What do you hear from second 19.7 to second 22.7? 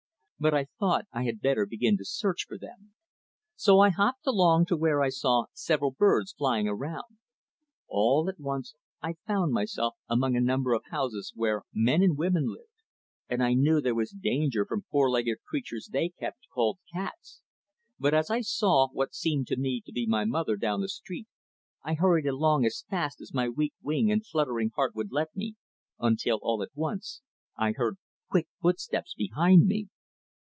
to be my mother down the street, I hurried along